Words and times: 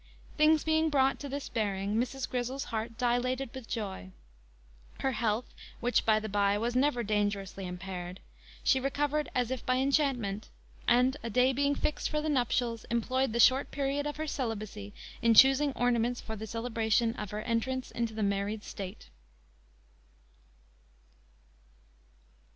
Things 0.35 0.63
being 0.63 0.89
brought 0.89 1.19
to 1.19 1.29
this 1.29 1.47
bearing, 1.47 1.93
Mrs. 1.95 2.27
Grizzle's 2.27 2.63
heart 2.63 2.97
dilated 2.97 3.51
with 3.53 3.67
joy; 3.69 4.09
her 5.01 5.11
health, 5.11 5.53
which, 5.79 6.07
by 6.07 6.19
the 6.19 6.27
bye, 6.27 6.57
was 6.57 6.75
never 6.75 7.03
dangerously 7.03 7.67
impaired, 7.67 8.19
she 8.63 8.79
recovered 8.79 9.29
as 9.35 9.51
if 9.51 9.63
by 9.63 9.75
enchantment; 9.75 10.49
and, 10.87 11.17
a 11.21 11.29
day 11.29 11.53
being 11.53 11.75
fixed 11.75 12.09
for 12.09 12.19
the 12.19 12.29
nuptials, 12.29 12.83
employed 12.85 13.31
the 13.31 13.39
short 13.39 13.69
period 13.69 14.07
of 14.07 14.17
her 14.17 14.25
celibacy 14.25 14.91
in 15.21 15.35
choosing 15.35 15.71
ornaments 15.73 16.19
for 16.19 16.35
the 16.35 16.47
celebration 16.47 17.13
of 17.13 17.29
her 17.29 17.41
entrance 17.43 17.91
into 17.91 18.15
the 18.15 18.23
married 18.23 18.63
state. 18.63 19.05